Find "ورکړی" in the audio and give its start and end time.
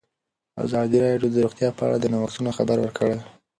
2.81-3.17